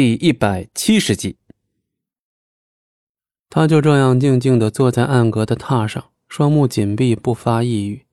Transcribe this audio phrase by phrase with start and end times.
[0.00, 1.38] 第一百七十集。
[3.50, 8.06] 他就这样静静的坐在暗格的榻上，双目紧闭，不发一语，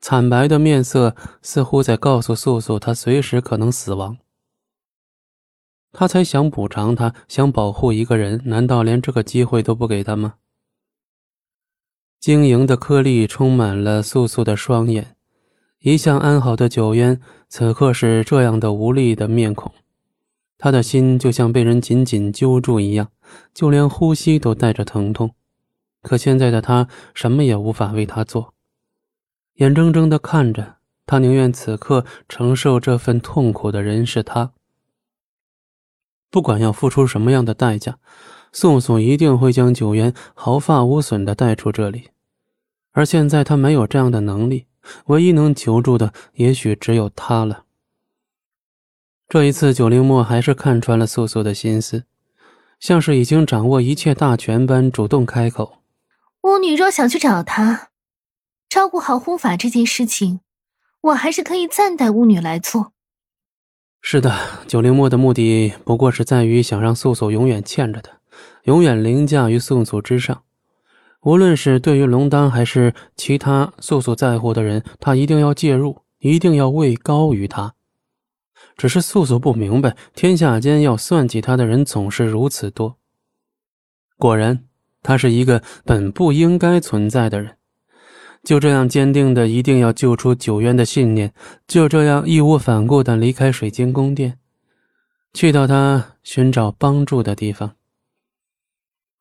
[0.00, 4.16] 惨白的面色似乎在告诉素素，他随时可能死亡。
[5.92, 10.36] 他才想补偿他，想保护一个人，难道连这个机会都不给他吗？
[12.18, 15.18] 晶莹的颗粒充满了素素的双眼，
[15.80, 19.70] 一向安好的九渊此刻是这样的无力的面孔。
[20.58, 23.08] 他的心就像被人紧紧揪住一样，
[23.52, 25.34] 就连呼吸都带着疼痛。
[26.02, 28.54] 可现在的他什么也无法为他做，
[29.54, 34.52] 眼睁睁的看着他，宁愿此刻承受这份痛苦的人是他。
[36.30, 37.98] 不管要付出什么样的代价，
[38.52, 42.08] 宋宋一定会将九渊毫发无损的带出这里。
[42.92, 44.66] 而现在他没有这样的能力，
[45.06, 47.65] 唯一能求助的也许只有他了。
[49.28, 52.04] 这一次，九灵墨还是看穿了素素的心思，
[52.78, 55.78] 像是已经掌握一切大权般，主动开口
[56.42, 57.88] ：“巫女若想去找他，
[58.68, 60.38] 照顾好护法这件事情，
[61.00, 62.92] 我还是可以暂代巫女来做。”
[64.00, 64.32] 是的，
[64.68, 68.12] 九灵墨的目的不过是在于想让素素永远欠着他，
[68.62, 70.44] 永远凌驾于素素之上。
[71.22, 77.74] 无论是对于龙丹还是其他素素在乎的人，他一定要介入，一定要位高于他。
[78.76, 82.96] 只是素素不明白，天下间要算计他的人总是如此多。
[84.18, 84.64] 果然，
[85.02, 87.56] 他是一个本不应该存在的人。
[88.42, 91.32] 就这样坚定的一定要救出九渊的信念，
[91.66, 94.38] 就这样义无反顾的离开水晶宫殿，
[95.34, 97.74] 去到他寻找帮助的地方，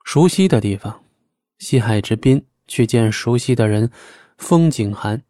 [0.03, 1.01] 熟悉的地方，
[1.57, 3.89] 西海之滨，去见熟悉的人，
[4.37, 5.23] 风景寒。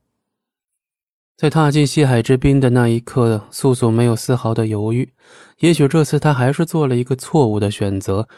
[1.37, 5.11] 在踏进西海之滨的那一刻，素素没有丝毫的犹豫。
[5.59, 8.29] 也许这次他还是做了一个错误的选择，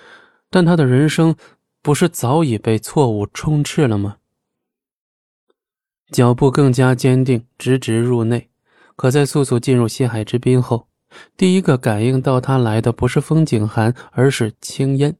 [0.49, 1.35] 但他的人生
[1.83, 4.17] 不是早已被错误充斥了吗？
[6.11, 8.49] 脚步更加坚定，直直入内。
[8.95, 10.87] 可在素素进入西海之滨后，
[11.35, 15.15] 第一个感应到他来的不是风景寒，而是青烟。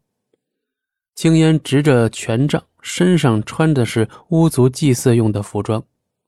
[1.14, 5.84] 青烟执着权杖，身上穿的是巫族祭祀用的服装。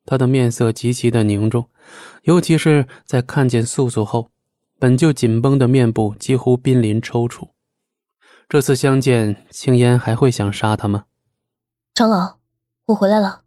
[0.10, 1.70] 他的面色极其的凝重，
[2.24, 4.32] 尤其是在看见素素后，
[4.80, 7.50] 本就紧绷的面部几乎濒临抽搐。
[8.48, 11.06] 这次相见，青烟还会想杀他吗？
[11.94, 12.40] 长老，
[12.88, 13.44] 我回来了。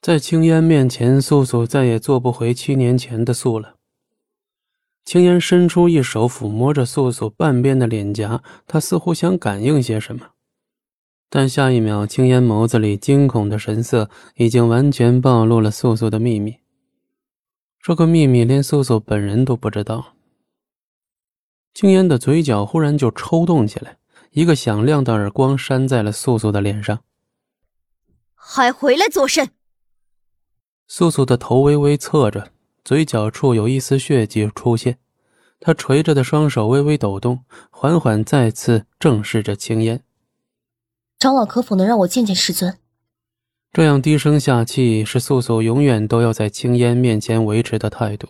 [0.00, 3.74] 在青烟面前，素素再也做不回七年前的素了。
[5.04, 10.28] 青烟伸出一手抚摸着素素半边的脸颊，他似乎想感应些什么。
[11.30, 16.56] 但下一秒，青烟眸子里惊恐的神色已经完全暴露了素素的秘密。
[17.80, 20.14] 这个秘密连素素本人都不知道。
[21.74, 23.98] 青烟的嘴角忽然就抽动起来，
[24.30, 27.00] 一个响亮的耳光扇在了素素的脸上。
[28.34, 29.50] 还回来作甚？
[30.86, 32.50] 素素的头微微侧着，
[32.82, 34.98] 嘴角处有一丝血迹出现。
[35.60, 40.02] 她垂着的双手微微抖动，缓缓再次正视着青烟。
[41.18, 42.78] 长老可否能让我见见师尊？
[43.72, 48.28] 这样低声下气，是素素永远都要在青烟面前维持的态度。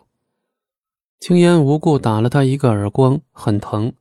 [1.20, 3.92] 青烟无故打了他一个耳光，很疼。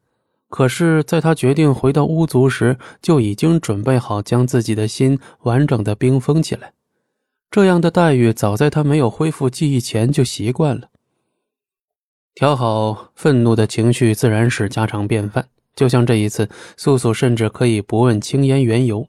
[0.48, 6.72] 可是，在他决定回到巫族时，就已经准备好将自己的心完整的冰封起来。
[7.52, 10.90] 这样的待遇，早在他没有恢复记忆前就习惯了。
[12.34, 15.50] 调好愤怒的情绪，自然是家常便饭。
[15.78, 19.08] 就像这一次，素素甚至可以不问青烟缘由。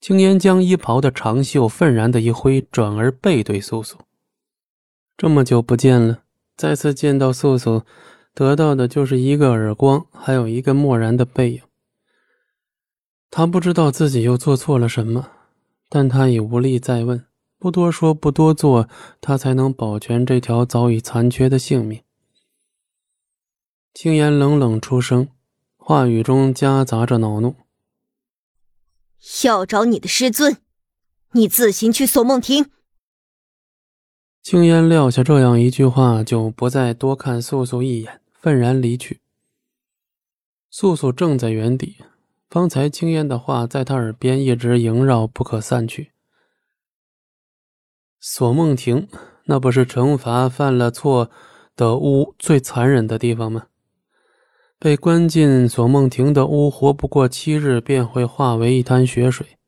[0.00, 3.98] 青烟将衣袍的长袖愤然的一挥，转而背对素素。
[5.18, 6.22] 这么久不见了，
[6.56, 7.82] 再次见到素素，
[8.34, 11.60] 得到的就是一个耳光，还有一个漠然的背影。
[13.30, 15.28] 他不知道自己又做错了什么，
[15.90, 17.26] 但他已无力再问，
[17.58, 18.88] 不多说，不多做，
[19.20, 22.00] 他才能保全这条早已残缺的性命。
[23.92, 25.28] 青烟冷冷出声，
[25.76, 27.56] 话语中夹杂着恼怒
[29.44, 30.58] ：“要找你的师尊，
[31.32, 32.70] 你自行去锁梦亭。”
[34.42, 39.20] 青烟撂下这样一句话，就不再多看素素一眼，愤然离去。
[40.70, 41.96] 素素正在原地，
[42.48, 46.12] 方才青烟的话在他耳边一直萦绕，不可散去。
[48.20, 49.08] 锁梦亭，
[49.44, 51.30] 那不是惩罚犯了错
[51.74, 53.66] 的巫最残忍的地方吗？
[54.82, 59.58] 被关进锁梦亭的屋，活不过七日便会化为一滩血水。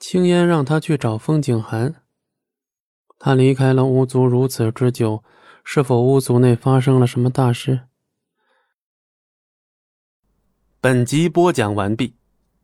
[0.00, 2.02] 青烟让他去找风景寒。
[3.20, 5.22] 他离开了巫族如此之久，
[5.62, 7.82] 是否巫族内发生了什么大事？
[10.80, 12.16] 本集播讲完毕，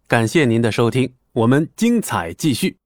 [0.08, 2.76] 感谢您的收听，我们精彩继续。